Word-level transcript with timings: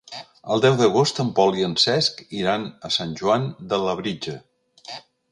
El 0.53 0.61
deu 0.61 0.75
d'agost 0.77 1.19
en 1.23 1.27
Pol 1.39 1.57
i 1.59 1.65
en 1.67 1.75
Cesc 1.83 2.23
iran 2.37 2.65
a 2.89 2.91
Sant 2.95 3.13
Joan 3.19 3.45
de 3.75 3.79
Labritja. 3.83 4.35